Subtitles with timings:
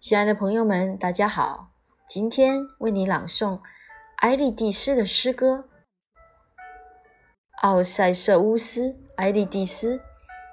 [0.00, 1.72] 亲爱的朋友们，大家好！
[2.08, 3.60] 今天为你朗诵
[4.18, 5.68] 埃利蒂斯的诗歌。
[7.62, 10.00] 奥塞瑟乌斯·埃利蒂斯，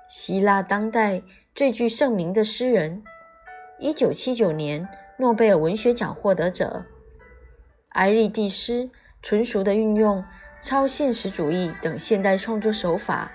[0.09, 1.21] 希腊当代
[1.53, 3.03] 最具盛名的诗人，
[3.77, 6.83] 一九七九年诺贝尔文学奖获得者。
[7.89, 8.89] 埃利蒂斯
[9.21, 10.25] 纯熟地运用
[10.59, 13.31] 超现实主义等现代创作手法，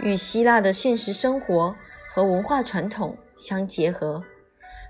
[0.00, 1.76] 与希腊的现实生活
[2.12, 4.24] 和文化传统相结合。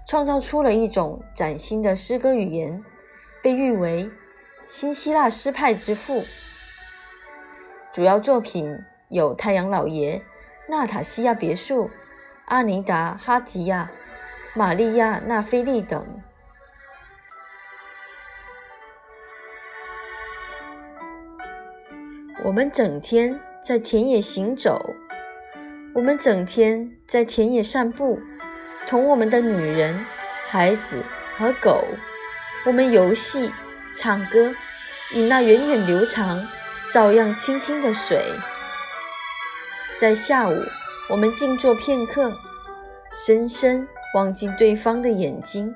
[0.07, 2.85] 创造出了一种崭新的诗歌语言，
[3.43, 4.09] 被誉为
[4.69, 6.23] 新希腊诗派之父。
[7.93, 8.79] 主要作品
[9.09, 10.19] 有《太阳老爷》
[10.69, 11.87] 《纳塔西亚别墅》
[12.45, 13.91] 《阿尼达哈吉亚》
[14.59, 16.07] 《玛利亚纳菲利》等。
[22.45, 24.81] 我们整天在田野行走，
[25.97, 28.21] 我们整天在田野散步。
[28.87, 30.07] 同我们的女人、
[30.49, 31.03] 孩子
[31.37, 31.85] 和狗，
[32.65, 33.51] 我们游戏、
[33.93, 34.55] 唱歌，
[35.13, 36.47] 饮那源远流长、
[36.93, 38.23] 照样清新的水。
[39.99, 40.55] 在下午，
[41.11, 42.33] 我们静坐片刻，
[43.27, 45.75] 深深望进对方的眼睛。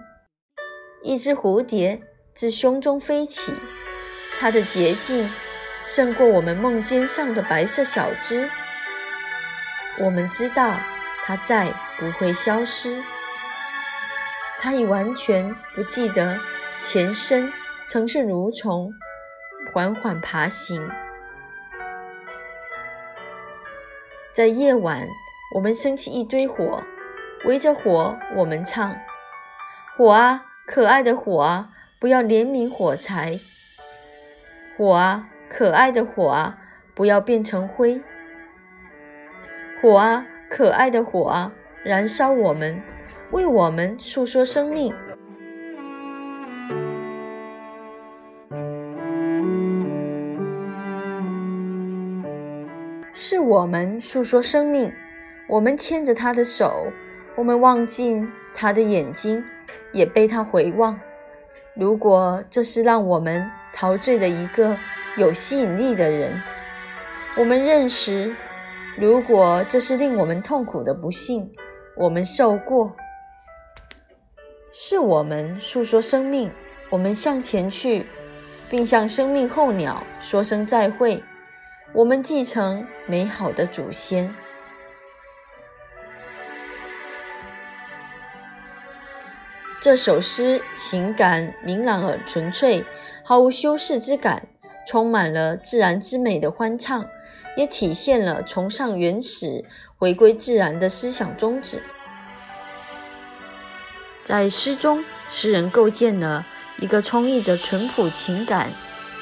[1.03, 2.01] 一只蝴蝶
[2.35, 3.53] 自胸中飞起，
[4.39, 5.29] 它的洁净
[5.83, 8.49] 胜过我们梦尖上的白色小枝。
[9.99, 10.77] 我们知道。
[11.31, 13.05] 它再不会消失。
[14.59, 16.37] 他已完全不记得
[16.81, 17.53] 前身
[17.87, 18.93] 曾是蠕虫，
[19.73, 20.91] 缓缓爬行。
[24.33, 25.07] 在夜晚，
[25.55, 26.83] 我们升起一堆火，
[27.45, 28.97] 围着火，我们唱
[29.97, 31.69] ：“火啊，可爱的火啊，
[32.01, 33.39] 不要怜悯火柴。
[34.77, 36.59] 火啊，可爱的火啊，
[36.97, 38.03] 不要变成灰。
[39.81, 41.53] 火啊。”可爱的火啊，
[41.85, 42.83] 燃烧我们，
[43.31, 44.93] 为我们诉说生命。
[53.15, 54.93] 是我们诉说生命，
[55.47, 56.89] 我们牵着他的手，
[57.37, 59.45] 我们望进他的眼睛，
[59.93, 60.99] 也被他回望。
[61.75, 64.77] 如果这是让我们陶醉的一个
[65.17, 66.43] 有吸引力的人，
[67.39, 68.35] 我们认识。
[69.01, 71.51] 如果这是令我们痛苦的不幸，
[71.97, 72.95] 我们受过。
[74.73, 76.53] 是我们诉说生命，
[76.91, 78.05] 我们向前去，
[78.69, 81.25] 并向生命候鸟说声再会。
[81.95, 84.35] 我们继承美好的祖先。
[89.81, 92.85] 这首诗情感明朗而纯粹，
[93.25, 94.47] 毫无修饰之感，
[94.87, 97.09] 充满了自然之美的欢唱。
[97.57, 99.65] 也体现了崇尚原始、
[99.99, 101.83] 回归自然的思想宗旨。
[104.23, 106.47] 在诗中，诗人构建了
[106.79, 108.71] 一个充溢着淳朴情感，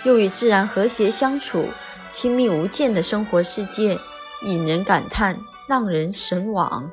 [0.05, 1.69] 又与自然和谐相处、
[2.11, 3.99] 亲密无间的生活世界，
[4.43, 6.91] 引人感叹，让人神往。